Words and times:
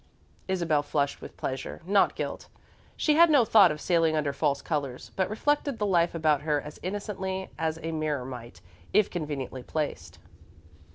Isabel 0.47 0.81
flushed 0.81 1.21
with 1.21 1.37
pleasure 1.37 1.79
not 1.85 2.15
guilt. 2.15 2.47
She 2.97 3.13
had 3.13 3.29
no 3.29 3.45
thought 3.45 3.71
of 3.71 3.79
sailing 3.79 4.15
under 4.15 4.33
false 4.33 4.59
colours, 4.63 5.11
but 5.15 5.29
reflected 5.29 5.77
the 5.77 5.85
life 5.85 6.15
about 6.15 6.41
her 6.41 6.59
as 6.59 6.79
innocently 6.81 7.51
as 7.59 7.77
a 7.83 7.91
mirror 7.91 8.25
might, 8.25 8.61
if 8.93 9.11
conveniently 9.11 9.61
placed. 9.61 10.17